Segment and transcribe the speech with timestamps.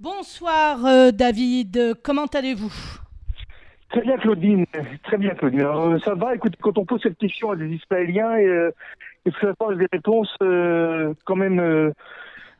[0.00, 2.72] Bonsoir euh, David, comment allez-vous?
[3.90, 4.64] Très bien Claudine,
[5.02, 5.62] très bien Claudine.
[5.62, 8.70] Euh, ça va, écoute, quand on pose cette question à des Israéliens, et, euh,
[9.26, 11.90] il faut avoir des réponses euh, quand même euh,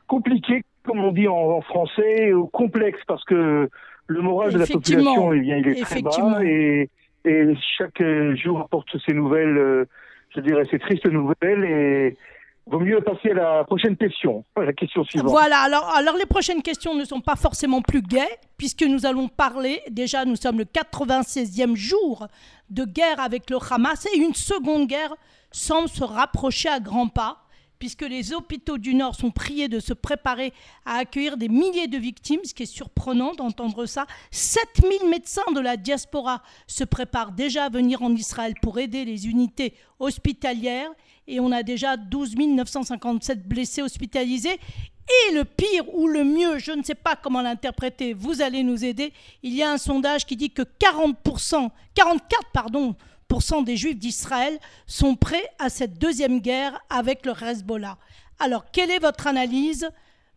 [0.07, 3.69] compliquées, comme on dit en, en français, ou complexes, parce que
[4.07, 6.89] le moral de la population, eh bien, il est très bas, et,
[7.23, 7.45] et
[7.77, 9.85] chaque euh, jour apporte ses nouvelles, euh,
[10.35, 12.17] je dirais, ces tristes nouvelles, et
[12.69, 15.29] vaut mieux passer à la prochaine question, la question suivante.
[15.29, 19.27] Voilà, alors, alors les prochaines questions ne sont pas forcément plus gaies, puisque nous allons
[19.27, 22.27] parler, déjà nous sommes le 96e jour
[22.69, 25.15] de guerre avec le Hamas, et une seconde guerre
[25.51, 27.43] semble se rapprocher à grands pas,
[27.79, 30.53] puisque les hôpitaux du Nord sont priés de se préparer
[30.85, 34.05] à accueillir des milliers de victimes, ce qui est surprenant d'entendre ça.
[34.31, 39.27] 7000 médecins de la diaspora se préparent déjà à venir en Israël pour aider les
[39.27, 40.91] unités hospitalières,
[41.29, 44.59] et on a déjà 12 957 blessés hospitalisés.
[45.29, 48.85] Et le pire ou le mieux, je ne sais pas comment l'interpréter, vous allez nous
[48.85, 49.11] aider.
[49.41, 52.95] Il y a un sondage qui dit que 40%, 44 pardon,
[53.63, 57.97] des juifs d'Israël sont prêts à cette deuxième guerre avec le Hezbollah.
[58.39, 59.89] Alors, quelle est votre analyse,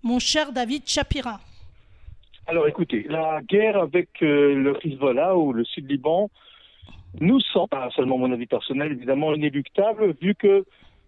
[0.02, 1.40] mon cher David Shapira?
[2.46, 6.28] Alors écoutez, la guerre avec euh, le Hezbollah ou le Sud-Liban
[7.20, 10.64] nous semble, pas seulement mon avis personnel, évidemment inéluctable, vu que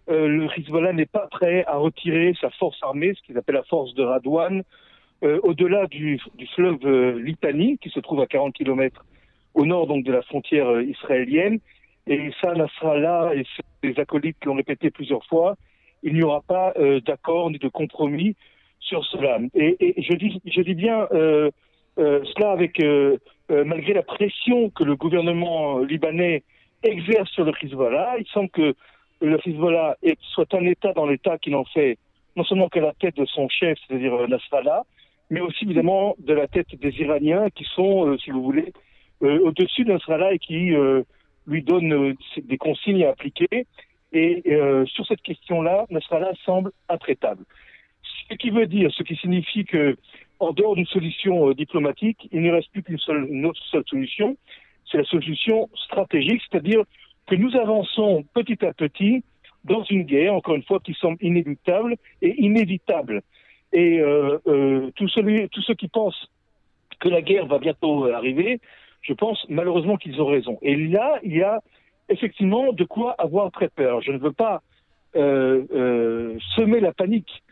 [0.09, 3.63] euh, le Hezbollah n'est pas prêt à retirer sa force armée, ce qu'ils appellent la
[3.63, 4.63] force de Radouane,
[5.23, 9.05] euh, au-delà du, du fleuve euh, Litani, qui se trouve à 40 km
[9.53, 11.59] au nord donc de la frontière euh, israélienne.
[12.07, 13.45] Et ça, Nasrallah et
[13.83, 15.55] ses acolytes l'ont répété plusieurs fois,
[16.03, 18.35] il n'y aura pas euh, d'accord ni de compromis
[18.79, 19.39] sur cela.
[19.55, 21.07] Et, je, dis, je dis bien
[21.97, 22.79] cela avec
[23.49, 26.43] malgré la pression que le gouvernement libanais
[26.83, 28.17] exerce sur le Hezbollah.
[28.19, 28.75] Il semble que
[29.21, 29.97] le Hezbollah
[30.33, 31.97] soit un État dans l'État qui n'en fait
[32.35, 34.83] non seulement qu'à la tête de son chef, c'est-à-dire euh, Nasrallah,
[35.29, 38.73] mais aussi évidemment de la tête des Iraniens qui sont, euh, si vous voulez,
[39.23, 40.73] euh, au-dessus de Nasrallah et qui
[41.47, 43.65] lui donnent des consignes à appliquer.
[44.11, 44.43] Et
[44.87, 47.43] sur cette question-là, Nasrallah semble intraitable.
[48.29, 49.97] Ce qui veut dire, ce qui signifie que,
[50.39, 54.37] en dehors d'une solution diplomatique, il ne reste plus qu'une seule, une autre seule solution,
[54.89, 56.83] c'est la solution stratégique, c'est-à-dire
[57.27, 59.23] que nous avançons petit à petit
[59.63, 63.21] dans une guerre, encore une fois, qui semble inéluctable et inévitable.
[63.73, 66.29] Et euh, euh, tous, ceux qui pensent
[66.99, 68.59] que la guerre va bientôt arriver,
[69.01, 70.57] je pense malheureusement qu'ils ont raison.
[70.61, 71.61] Et là, il y a
[72.09, 74.01] effectivement de quoi avoir très peur.
[74.01, 74.61] Je ne veux pas
[75.15, 77.43] euh, semer la panique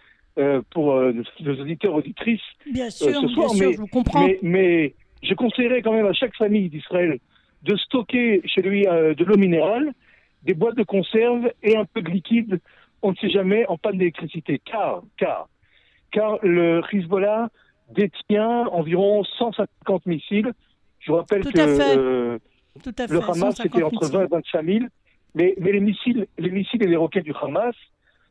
[0.71, 2.41] pour nos auditeurs auditrices
[2.71, 4.25] Bien sûr, ce bien soir, sûr, mais, je vous comprends.
[4.25, 7.19] mais, mais je conseillerais quand même à chaque famille d'Israël
[7.63, 9.91] de stocker chez lui euh, de l'eau minérale,
[10.43, 12.59] des boîtes de conserve et un peu de liquide,
[13.01, 14.59] on ne sait jamais, en panne d'électricité.
[14.65, 15.47] Car, car,
[16.11, 17.49] car le Hezbollah
[17.89, 20.51] détient environ 150 missiles.
[20.99, 21.97] Je vous rappelle Tout que à fait.
[21.97, 22.37] euh,
[22.83, 23.13] Tout à fait.
[23.13, 24.79] le Hamas 150 c'était entre 20 et 25 000,
[25.35, 27.75] mais, mais les missiles, les missiles et les roquettes du Hamas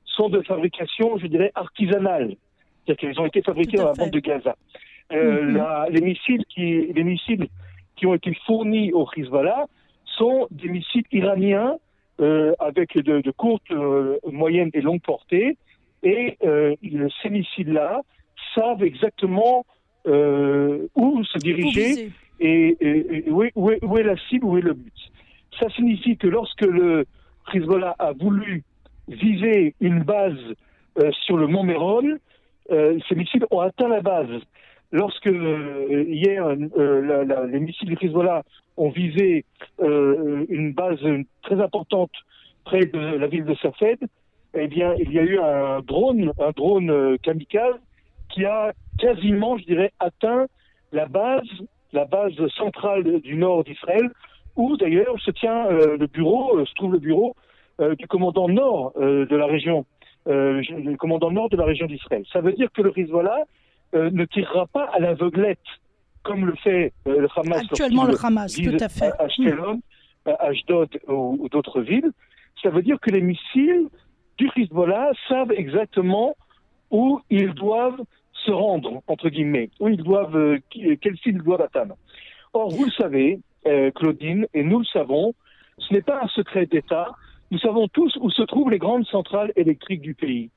[0.05, 2.35] sont de fabrication, je dirais, artisanale.
[2.87, 4.57] C'est-à-dire qu'ils ont été fabriqués dans la bande de Gaza.
[5.13, 5.57] Euh, Mhm.
[5.57, 7.47] la- les missiles qui, les missiles
[8.03, 9.67] qui ont été fournis au Hezbollah
[10.19, 11.77] sont des missiles iraniens
[12.21, 15.57] euh, avec de, de courtes, euh, moyennes et longues portées.
[16.03, 16.75] Et euh,
[17.23, 18.01] ces missiles-là
[18.57, 19.65] savent exactement
[20.05, 22.11] où se diriger
[22.41, 24.93] et, et- et où, est, où est- où est la cible, où est le but.
[25.61, 27.05] Ça signifie que lorsque le
[27.55, 28.65] Hezbollah a voulu
[29.07, 30.41] viser une base
[31.25, 32.03] sur le mont Méron,
[32.69, 34.41] ces missiles ont atteint la base.
[34.93, 38.43] Lorsque euh, hier euh, les missiles du Hezbollah
[38.77, 39.47] ont visé
[39.81, 41.01] euh, une base
[41.43, 42.11] très importante
[42.65, 43.99] près de la ville de Safed,
[44.55, 47.81] eh bien il y a eu un drone, un drone kamikaze
[48.29, 50.47] qui a quasiment, je dirais, atteint
[50.93, 51.49] la base
[51.95, 54.11] la base centrale du nord d'Israël,
[54.57, 57.35] où d'ailleurs se tient le bureau, se trouve le bureau
[57.99, 59.85] du commandant nord de la région,
[60.25, 62.25] le commandant nord de la région d'Israël.
[62.33, 63.45] Ça veut dire que le Hezbollah
[63.95, 65.59] euh, ne tirera pas à l'aveuglette,
[66.23, 67.63] comme le fait euh, le Hamas.
[67.63, 69.13] Actuellement, le Hamas, tout à fait.
[69.19, 69.81] À Ashkelon,
[70.27, 72.11] à Ashdod ou, ou d'autres villes.
[72.63, 73.89] Ça veut dire que les missiles
[74.39, 76.37] du Hezbollah savent exactement
[76.91, 78.01] où ils doivent
[78.33, 81.97] se rendre, entre guillemets, où ils doivent, euh, quel cible ils doivent atteindre.
[82.53, 83.41] Or, vous le savez,
[83.95, 85.35] Claudine, et nous le savons,
[85.79, 87.09] ce n'est pas un secret d'État.
[87.51, 90.51] Nous savons tous où se trouvent les grandes centrales électriques du pays.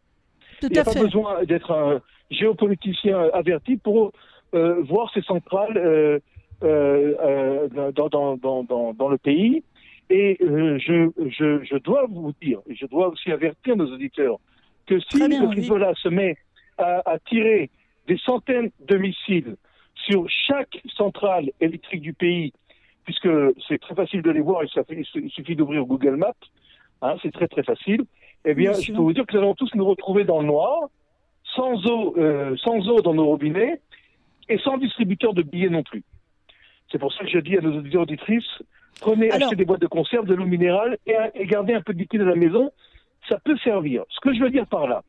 [0.62, 1.00] Tout Il n'y a pas fait.
[1.00, 4.12] besoin d'être un géopoliticien averti pour
[4.54, 6.20] euh, voir ces centrales euh,
[6.64, 9.64] euh, dans, dans, dans, dans, dans le pays.
[10.10, 14.38] Et je, je, je dois vous dire, et je dois aussi avertir nos auditeurs,
[14.86, 15.60] que si bien, le oui.
[15.60, 16.38] Hezbollah se met
[16.78, 17.72] à, à tirer
[18.08, 19.56] des centaines de missiles
[19.96, 22.54] sur chaque centrale électrique du pays,
[23.04, 23.30] puisque
[23.68, 26.34] c'est très facile de les voir, il suffit d'ouvrir Google Maps,
[27.02, 28.06] hein, c'est très très facile,
[28.46, 30.90] eh bien, je peux vous dire que nous allons tous nous retrouver dans le noir,
[31.56, 33.82] sans eau, euh, sans eau dans nos robinets,
[34.50, 36.04] et sans distributeur de billets non plus.
[36.92, 38.62] C'est pour ça que je dis à nos auditeurs auditrices,
[39.02, 42.00] prenez, achetez des boîtes de conserve, de l'eau minérale et, et, gardez un peu de
[42.00, 42.72] liquide à la maison.
[43.28, 44.04] Ça peut servir.
[44.10, 45.04] Ce que je veux dire par là,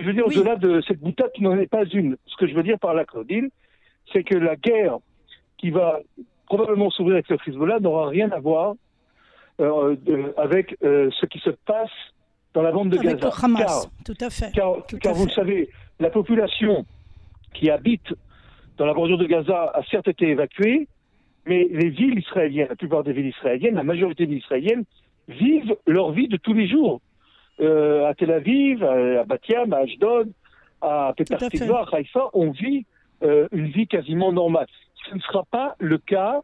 [0.00, 2.54] je veux dire au-delà de cette boutade qui n'en est pas une, ce que je
[2.54, 3.50] veux dire par là, Claudine,
[4.12, 4.96] c'est que la guerre
[5.58, 6.00] qui va
[6.46, 8.74] probablement s'ouvrir avec le Hezbollah n'aura rien à voir
[9.60, 9.94] euh,
[10.38, 11.90] avec euh, ce qui se passe
[12.54, 13.26] dans la bande de avec Gaza.
[13.26, 14.52] Le Hamas, tout à fait.
[14.52, 15.28] Car, tout car à vous fait.
[15.28, 16.84] le savez, la population
[17.54, 18.14] qui habite
[18.76, 20.88] dans la bordure de Gaza a certes été évacuée,
[21.46, 24.84] mais les villes israéliennes, la plupart des villes israéliennes, la majorité des israéliennes,
[25.28, 27.00] vivent leur vie de tous les jours.
[27.60, 30.32] Euh, à Tel Aviv, à Batiam, à Ashdod,
[30.80, 32.86] à Petah Tikva, à Haïfa, on vit
[33.22, 34.66] euh, une vie quasiment normale.
[35.08, 36.40] Ce ne sera pas le cas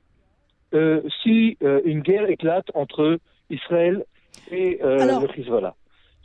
[0.74, 3.18] euh, si une guerre éclate entre
[3.48, 4.04] Israël
[4.50, 5.74] et Alors, le Hezbollah.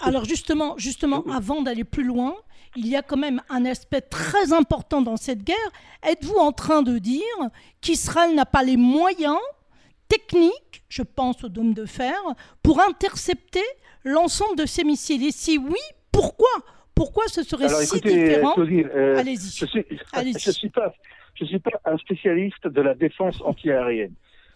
[0.03, 2.35] Alors justement, justement, avant d'aller plus loin,
[2.75, 5.57] il y a quand même un aspect très important dans cette guerre.
[6.07, 7.21] Êtes-vous en train de dire
[7.81, 9.37] qu'Israël n'a pas les moyens
[10.07, 12.15] techniques, je pense au dôme de fer,
[12.63, 13.63] pour intercepter
[14.03, 15.25] l'ensemble de ces missiles?
[15.25, 15.79] Et si oui,
[16.11, 16.49] pourquoi?
[16.95, 18.53] Pourquoi ce serait Alors, si écoutez, différent?
[18.57, 19.49] Euh, Allez-y.
[19.49, 19.65] Je
[20.51, 20.69] suis
[21.35, 24.13] je suis pas un spécialiste de la défense antiaérienne.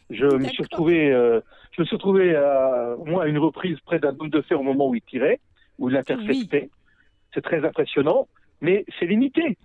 [0.09, 1.41] Je me suis retrouvé, euh,
[1.71, 4.63] je me suis retrouvé à, moi à une reprise près d'un dôme de fer au
[4.63, 5.39] moment où il tirait,
[5.79, 6.69] où il interceptait.
[7.33, 8.27] C'est très impressionnant,
[8.61, 9.57] mais c'est limité.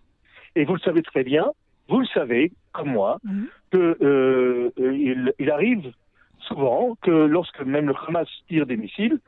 [0.57, 1.51] Et vous le savez très bien,
[1.89, 3.47] vous le savez, comme moi, Mhm.
[3.71, 5.93] que euh, euh, il, il arrive
[6.41, 9.19] souvent que lorsque même le Hamas tire des missiles,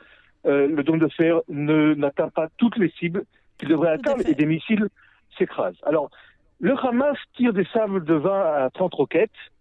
[0.47, 3.25] euh, le dôme de fer ne n'atteint pas toutes les cibles
[3.59, 4.89] qu'il devrait Tout atteindre et des missiles
[5.39, 5.79] s'écrasent.
[5.85, 6.11] Alors,
[6.59, 8.31] le Hamas tire des sables de 20
[8.65, 9.52] à 30 roquettes euh,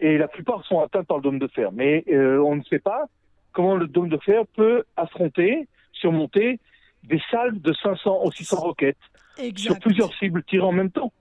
[0.00, 1.72] et la plupart sont atteintes par le dôme de fer.
[1.72, 3.06] Mais euh, on ne sait pas
[3.52, 6.60] comment le dôme de fer peut affronter, surmonter
[7.02, 8.96] des salves de 500 ou 600 roquettes
[9.56, 11.12] sur plusieurs cibles tirées en même temps.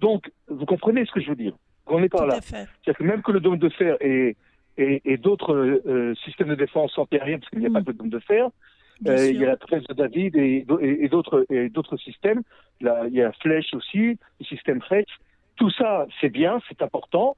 [0.00, 1.54] Donc, vous comprenez ce que je veux dire
[1.86, 2.40] On est par Tout là.
[2.40, 4.36] C'est-à-dire que même que le dôme de fer et,
[4.76, 7.94] et, et d'autres euh, systèmes de défense antiaérienne, parce qu'il n'y a pas que le
[7.94, 8.48] dôme de fer,
[9.06, 12.42] euh, il y a la 13 de David et, et, d'autres et d'autres systèmes.
[12.80, 15.10] Là, il y a la flèche aussi, le système Fletch.
[15.56, 17.36] Tout ça, c'est bien, c'est important.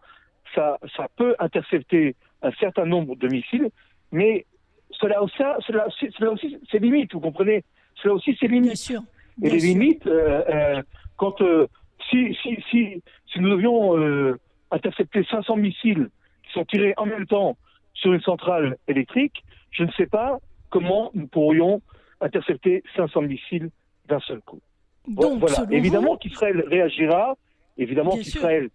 [0.55, 3.69] Ça, ça peut intercepter un certain nombre de missiles,
[4.13, 4.47] mais
[4.91, 5.37] cela aussi,
[5.67, 7.63] cela, aussi- cela aussi, c'est limite, vous comprenez?
[8.03, 8.65] Cela aussi, c'est limite.
[8.71, 9.01] Bien sûr.
[9.43, 9.69] Et les sûr.
[9.69, 10.83] limites, euh, euh,
[11.17, 11.67] quand euh,
[12.09, 13.03] si, si, si,
[13.33, 14.37] si nous devions
[14.71, 16.09] intercepter 500 missiles
[16.45, 17.57] qui sont tirés en même temps
[17.95, 20.39] sur une centrale électrique, je ne sais pas
[20.71, 21.83] comment nous pourrions
[22.21, 23.71] intercepter 500 missiles
[24.09, 24.61] d'un seul coup.
[25.07, 25.65] Donc, voilà.
[25.71, 27.37] Évidemment vous- qu'Israël réagira,
[27.79, 28.69] évidemment qu'Israël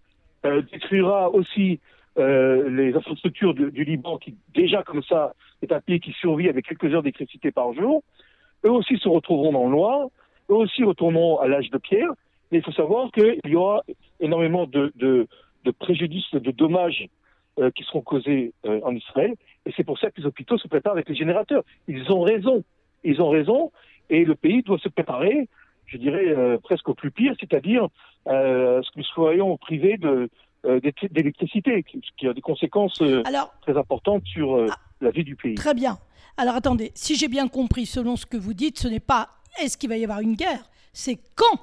[0.45, 1.79] euh, détruira aussi
[2.17, 6.49] euh, les infrastructures du, du Liban, qui déjà comme ça est un pays qui survit
[6.49, 8.03] avec quelques heures d'électricité par jour.
[8.63, 10.07] Eux aussi se retrouveront dans le noir,
[10.49, 12.11] eux aussi retourneront à l'âge de pierre.
[12.51, 13.83] Mais il faut savoir qu'il y aura
[14.19, 15.27] énormément de, de,
[15.63, 17.07] de préjudices, de dommages
[17.59, 19.33] euh, qui seront causés euh, en Israël.
[19.65, 21.63] Et c'est pour ça que les hôpitaux se préparent avec les générateurs.
[21.87, 22.63] Ils ont raison.
[23.03, 23.71] Ils ont raison.
[24.09, 25.47] Et le pays doit se préparer,
[25.87, 27.87] je dirais, euh, presque au plus pire, c'est-à-dire
[28.27, 30.29] euh, à ce que nous soyons privés de,
[30.65, 34.75] euh, d'électri- d'électricité, qui, qui a des conséquences euh, Alors, très importantes sur euh, Ah.
[35.01, 35.55] la vie du pays.
[35.55, 35.97] Très bien.
[36.37, 39.29] Alors attendez, si j'ai bien compris, selon ce que vous dites, ce n'est pas
[39.61, 41.59] est-ce qu'il va y avoir une guerre, c'est quand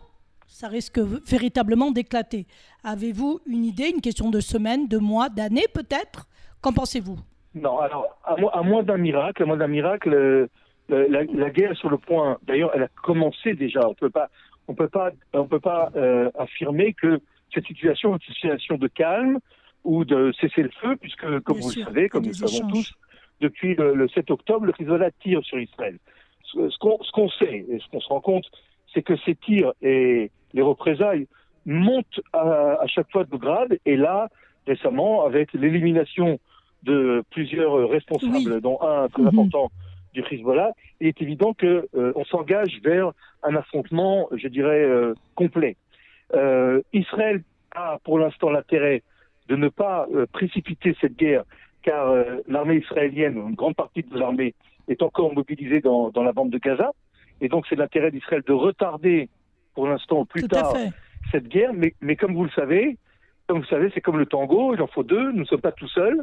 [0.47, 2.47] ça risque véritablement d'éclater?
[2.85, 6.27] Avez-vous une idée, une question de semaines, de mois, d'années peut-être?
[6.63, 7.19] Qu'en pensez-vous?
[7.55, 10.49] Non, alors, à, moins- à moins d'un miracle, à moins d'un miracle, le-
[10.89, 12.39] la, la guerre sur le point.
[12.45, 13.89] D'ailleurs, elle a commencé déjà.
[13.89, 14.29] On peut pas,
[14.69, 17.21] on peut pas, on peut pas euh, affirmer que
[17.55, 19.39] cette situation est une situation de calme
[19.85, 22.35] ou de cesser le feu, puisque, comme Bien vous sûr, le savez, comme nous le
[22.35, 22.93] savons tous,
[23.41, 25.99] depuis le, le 7 octobre, le Hezbollah tire sur Israël.
[26.45, 28.45] Ce, ce qu'on sait et ce qu'on se rend compte,
[28.93, 31.27] c'est que ces tirs et les représailles
[31.67, 33.79] montent à, à chaque fois de grade.
[33.87, 34.29] Et là,
[34.67, 36.39] récemment, avec l'élimination
[36.85, 38.61] de plusieurs responsables, Oui.
[38.61, 39.29] dont un très Mhm.
[39.29, 39.71] important
[40.13, 45.15] du Hezbollah, il est évident que euh, on s'engage vers un affrontement, je dirais, euh,
[45.35, 45.77] complet.
[46.35, 47.43] Euh, Israël
[47.75, 49.03] a pour l'instant l'intérêt
[49.49, 51.43] de ne pas précipiter cette guerre,
[51.83, 52.15] car
[52.47, 54.55] l'armée israélienne, une grande partie de l'armée,
[54.89, 56.93] est encore mobilisée dans, dans la bande de Gaza,
[57.41, 59.29] et donc c'est l'intérêt d'Israël de retarder
[59.75, 60.75] pour l'instant plus Tout tard
[61.33, 62.99] cette guerre, mais, mais comme vous le savez,
[63.49, 65.73] comme vous savez, c'est comme le tango, il en faut deux, nous ne sommes pas
[65.73, 66.23] tout seuls,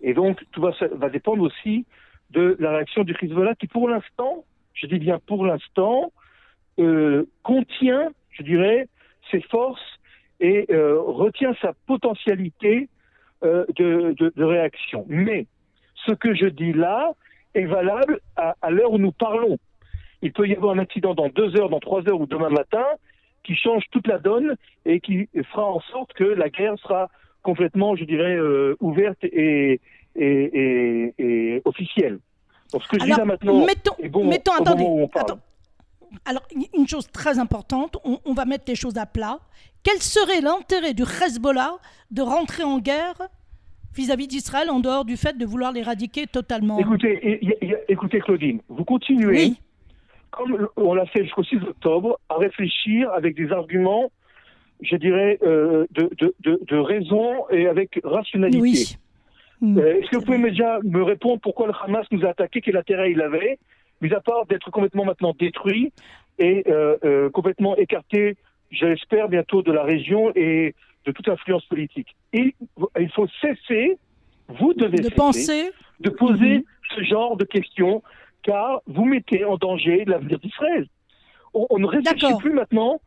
[0.00, 1.84] et donc tout va, va dépendre aussi
[2.30, 6.12] de la réaction du Hezbollah qui pour l'instant, je dis bien pour l'instant,
[6.78, 8.88] euh, contient, je dirais,
[9.30, 9.80] ses forces
[10.38, 12.90] et retient sa potentialité
[13.42, 15.06] de, de, réaction.
[15.08, 15.46] Mais
[15.94, 17.12] ce que je dis là
[17.54, 19.56] est valable à, à l'heure où nous parlons.
[20.20, 22.84] Il peut y avoir un accident dans deux heures, dans trois heures ou demain matin
[23.46, 27.08] qui change toute la donne et qui fera en sorte que la guerre sera
[27.42, 28.36] complètement, je dirais,
[28.80, 29.80] ouverte et,
[30.16, 32.18] et, et, officielle.
[32.72, 34.84] Donc ce que je dis là maintenant mettons, bon mettons, attendez,
[36.24, 36.42] Alors,
[36.74, 39.38] une chose très importante, on, va mettre les choses à plat.
[39.82, 41.76] Quel serait l'intérêt du Hezbollah
[42.10, 43.28] de rentrer en guerre
[43.94, 46.78] vis-à-vis d'Israël en dehors du fait de vouloir l'éradiquer totalement?
[46.78, 47.40] Écoutez,
[47.88, 49.54] écoutez Claudine, vous continuez,
[50.30, 54.10] comme on l'a fait jusqu'au 6 octobre, à réfléchir avec des arguments,
[54.82, 58.60] je dirais, euh, de, de, de, raison et avec rationalité.
[58.60, 58.96] Oui.
[59.60, 59.78] Mm.
[59.78, 62.76] Euh, est-ce que vous pouvez déjà me répondre pourquoi le Hamas nous a attaqué, quel
[62.76, 63.58] intérêt il avait,
[64.00, 65.92] mis à part d'être complètement maintenant détruit
[66.38, 68.36] et euh, euh, complètement écarté,
[68.70, 70.74] j'espère, bientôt de la région et
[71.06, 72.14] de toute influence politique.
[72.32, 72.54] Et
[72.98, 73.96] il faut cesser,
[74.48, 75.70] vous devez de penser,
[76.00, 76.64] de poser mm-hmm.
[76.96, 78.02] ce genre de questions,
[78.42, 80.86] car vous mettez en danger l'avenir d'Israël.
[81.54, 83.00] On, ne réfléchit plus maintenant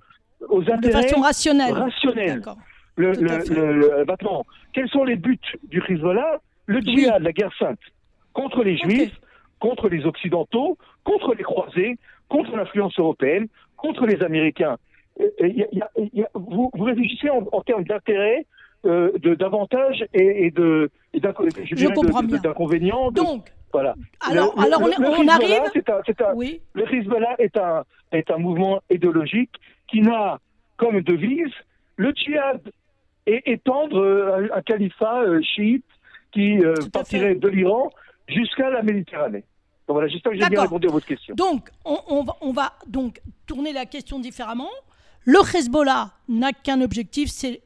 [0.48, 1.74] aux intérêts de façon rationnelle.
[1.74, 2.42] rationnels
[3.00, 6.42] le, maintenant, quels sont les buts du Hezbollah?
[6.66, 7.80] Le djihad, la guerre sainte,
[8.34, 9.20] contre les juifs,
[9.60, 14.78] contre les occidentaux, contre les croisés, contre l'influence européenne, contre les Américains.
[16.36, 18.46] vous, réfléchissez en, termes d'intérêt,
[18.86, 23.12] euh, d'avantages et, de d'inconvénients.
[23.12, 23.96] Donc, voilà.
[24.30, 25.62] Alors, alors on, arrive.
[26.36, 26.62] oui.
[26.74, 29.52] Le Hezbollah est un, est un mouvement idéologique
[29.88, 30.40] qui n'a
[30.78, 31.54] comme devise
[31.98, 32.62] le djihad
[33.30, 35.86] et étendre euh, un, califat euh, chiite
[36.32, 37.90] qui euh, partirait de l'Iran
[38.28, 39.44] jusqu'à la Méditerranée.
[39.88, 41.36] Donc voilà, j'espère que j'ai bien répondu à votre question.
[41.36, 44.70] Donc, on, va, on, va, donc tourner la question différemment.
[45.26, 47.62] Le Hezbollah n'a qu'un objectif, c'est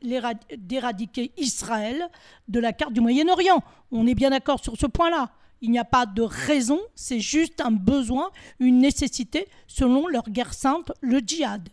[0.57, 2.01] d'éradiquer Israël
[2.47, 3.61] de la carte du Moyen-Orient.
[3.91, 5.29] On est bien d'accord sur ce point-là.
[5.61, 10.53] Il n'y a pas de raison, c'est juste un besoin, une nécessité, selon leur guerre
[10.53, 11.69] sainte, le djihad.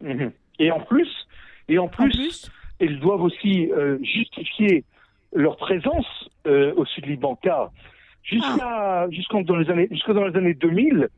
[0.00, 0.32] Mhm.
[0.58, 1.08] Et en plus,
[1.68, 4.84] et en plus, ils doivent aussi euh, justifier
[5.32, 6.06] leur présence
[6.46, 7.70] euh, au sud Liban, car
[8.22, 9.06] jusqu'à ah.
[9.10, 11.08] jusqu'en dans les années jusqu'à dans les années 2000,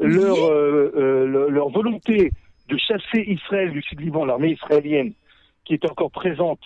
[0.00, 2.30] leur euh, leur volonté
[2.68, 5.12] de chasser Israël du sud Liban, l'armée israélienne
[5.64, 6.60] qui est encore présente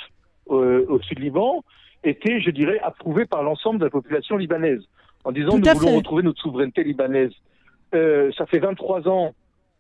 [0.46, 1.62] au sud Liban,
[2.02, 4.80] était, je dirais, approuvée par l'ensemble de la population libanaise,
[5.24, 7.32] en disant nous voulons retrouver notre souveraineté libanaise.
[7.92, 9.34] ça fait 23 ans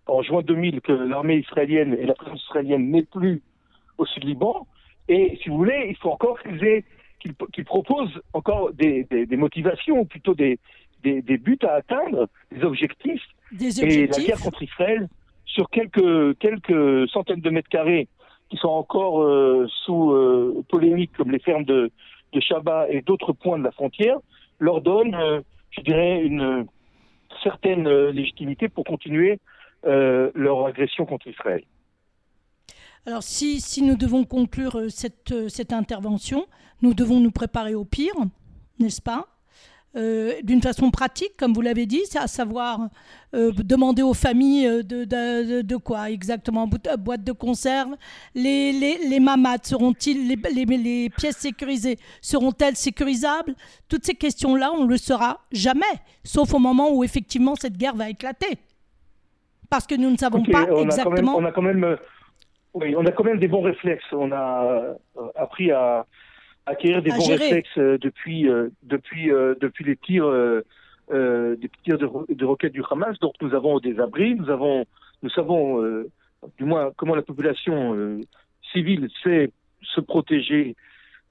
[0.08, 3.42] en juin 2000 que l'armée israélienne et la présence israélienne n'est plus
[3.98, 4.66] au sud Liban.
[5.08, 10.58] Et si vous voulez, il faut encore qu'ils proposent encore des, motivations, ou plutôt des,
[11.02, 13.22] des, buts à atteindre, des objectifs.
[13.52, 14.18] Des objectifs.
[14.18, 15.08] Et la guerre contre Israël,
[15.44, 18.08] sur quelques, quelques centaines de mètres carrés
[18.50, 21.90] qui sont encore euh, sous euh, polémique, comme les fermes de,
[22.32, 24.18] de Shabbat et d'autres points de la frontière,
[24.58, 26.66] leur donne, euh, je dirais, une
[27.42, 29.38] certaine légitimité pour continuer
[29.86, 31.62] euh, leur agression contre Israël.
[33.06, 36.46] Alors si, si nous devons conclure euh, cette, euh, cette, intervention,
[36.82, 38.14] nous devons nous préparer au pire,
[38.80, 39.26] n'est-ce pas?
[40.44, 42.88] D'une façon pratique, comme vous l'avez dit, à savoir
[43.32, 45.04] demander aux familles de,
[45.62, 46.68] de, quoi exactement?
[46.68, 47.96] Boîte de conserve?
[48.32, 49.20] Les, les, les
[49.64, 53.56] seront-ils, les, les, les, pièces sécurisées seront-elles sécurisables?
[53.88, 55.84] Toutes ces questions-là, on ne le saura jamais,
[56.22, 58.58] sauf au moment où effectivement cette guerre va éclater.
[59.70, 61.36] Parce que nous ne savons pas exactement.
[61.36, 61.96] on a quand même,
[62.74, 64.12] oui, on a quand même des bons réflexes.
[64.12, 64.94] On a euh,
[65.34, 66.06] appris à,
[66.66, 69.28] acquérir des bons réflexes euh, depuis, euh, depuis,
[69.60, 70.30] depuis les tirs,
[71.10, 73.18] des tirs de, roquettes du Hamas.
[73.20, 74.84] Donc nous avons des abris, nous avons,
[75.22, 75.82] nous savons,
[76.58, 78.20] du moins comment la population
[78.72, 79.50] civile sait
[79.82, 80.76] se protéger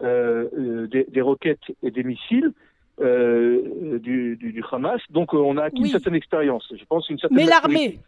[0.01, 2.51] des, roquettes et des missiles.
[2.99, 5.01] du, du, Hamas.
[5.11, 6.67] Donc on a acquis une certaine expérience.
[6.75, 7.99] Je pense une certaine Mais l'armée,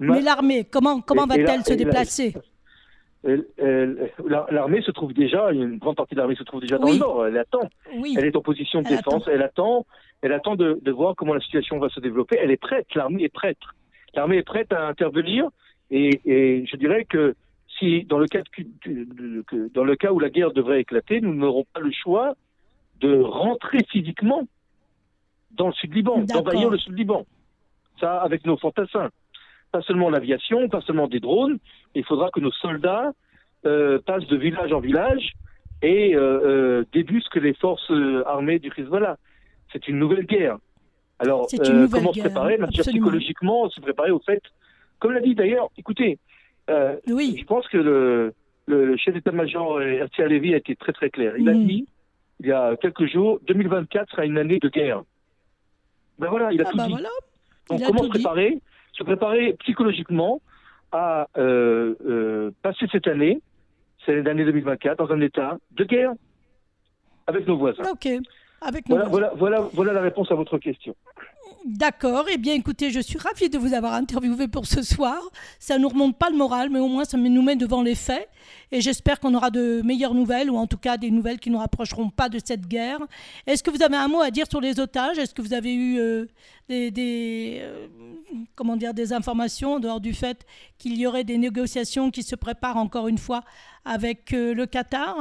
[0.00, 2.34] mais l'armée, comment, comment va-t-elle se déplacer?
[3.24, 7.26] L'armée se trouve déjà, une grande partie de l'armée se trouve déjà dans le nord.
[7.26, 7.68] Elle attend.
[7.92, 9.24] Elle est en position de défense.
[9.28, 9.86] Elle attend.
[10.20, 12.38] Elle attend de, de, voir comment la situation va se développer.
[12.40, 12.86] Elle est prête.
[12.94, 13.58] L'armée est prête.
[14.14, 15.48] L'armée est prête à intervenir.
[15.90, 17.34] Et, et, je dirais que
[17.78, 18.40] si dans le cas
[18.86, 22.34] de, dans le cas où la guerre devrait éclater, nous n'aurons pas le choix
[23.00, 24.46] de rentrer physiquement
[25.50, 27.26] dans le sud Liban, d'envahir le sud Liban.
[28.00, 29.10] Ça, avec nos fantassins
[29.74, 31.58] pas seulement l'aviation, pas seulement des drones.
[31.96, 33.12] Il faudra que nos soldats
[33.66, 35.32] euh, passent de village en village
[35.82, 39.16] et euh, euh débusquent les forces euh, armées du Hezbollah.
[39.72, 40.58] C'est une nouvelle guerre.
[41.18, 41.48] Alors,
[41.90, 42.56] comment se préparer?
[42.68, 44.42] Psychologiquement, se préparer au fait,
[45.00, 46.18] comme l'a dit d'ailleurs, écoutez,
[47.08, 47.36] Oui.
[47.36, 48.32] Je pense que le,
[48.66, 51.36] le chef d'état-major Herzi Alevi a été très très clair.
[51.36, 51.66] Il a Mhm.
[51.66, 51.86] dit,
[52.38, 55.02] il y a quelques jours, 2024 sera une année de guerre.
[56.20, 56.92] Ben voilà, il a Ah tout bah dit.
[56.92, 57.14] voilà.
[57.68, 58.60] Donc comment se dit.
[58.96, 60.40] Se préparer psychologiquement
[60.92, 63.40] à euh, euh, passer cette année,
[64.06, 66.12] cette année 2024, dans un état de guerre
[67.26, 67.82] avec nos voisins.
[67.90, 68.06] Ok.
[68.60, 69.34] Avec nos Voilà, voisins.
[69.36, 70.94] voilà, voilà, voilà la réponse à votre question.
[71.64, 72.26] D'accord.
[72.30, 75.18] Eh bien, écoutez, je suis ravie de vous avoir interviewé pour ce soir.
[75.58, 78.28] Ça nous remonte pas le moral, mais au moins ça nous met devant les faits.
[78.70, 81.56] Et j'espère qu'on aura de meilleures nouvelles, ou en tout cas des nouvelles qui nous
[81.56, 82.98] rapprocheront pas de cette guerre.
[83.46, 85.16] Est-ce que vous avez un mot à dire sur les otages?
[85.16, 86.26] Est-ce que vous avez eu euh,
[86.68, 87.86] des, des, euh,
[88.56, 90.44] comment dire, des informations en dehors du fait
[90.76, 93.42] qu'il y aurait des négociations qui se préparent encore une fois
[93.86, 95.16] avec euh, le Qatar?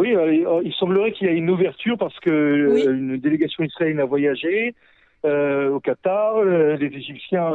[0.00, 2.84] Oui, euh, il semblerait qu'il y ait une ouverture parce que euh, Oui.
[2.84, 4.74] une délégation israélienne a voyagé
[5.26, 6.36] euh, au Qatar.
[6.38, 7.50] euh, les Égyptiens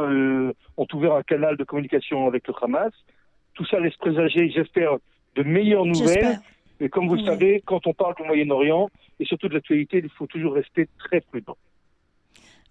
[0.76, 2.92] ont ouvert un canal de communication avec le Hamas.
[3.54, 4.92] Tout ça laisse présager, j'espère,
[5.34, 6.38] de meilleures nouvelles.
[6.78, 10.10] Mais comme vous le savez, quand on parle du Moyen-Orient et surtout de l'actualité, il
[10.10, 11.56] faut toujours rester très prudent.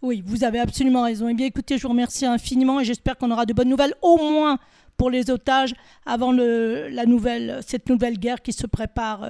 [0.02, 1.28] Oui, vous avez absolument raison.
[1.28, 4.18] Eh bien, écoutez, je vous remercie infiniment et j'espère qu'on aura de bonnes nouvelles, au
[4.18, 4.58] moins
[4.96, 5.74] pour les otages,
[6.06, 9.28] avant le, la nouvelle, cette nouvelle guerre qui se prépare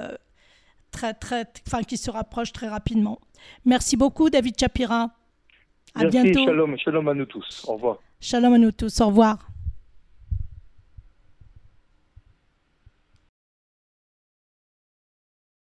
[0.96, 3.20] très, très, enfin, qui se rapproche très rapidement.
[3.66, 5.12] Merci beaucoup, David Chapira.
[5.94, 6.46] À Merci, bientôt.
[6.46, 7.66] shalom, shalom à nous tous.
[7.68, 7.98] Au revoir.
[8.20, 9.02] Shalom à nous tous.
[9.02, 9.48] Au revoir.